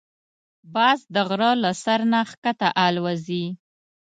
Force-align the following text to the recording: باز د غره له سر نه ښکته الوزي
باز 0.73 0.99
د 1.13 1.15
غره 1.27 1.51
له 1.63 1.71
سر 1.83 1.99
نه 2.11 2.19
ښکته 2.29 2.69
الوزي 2.85 3.45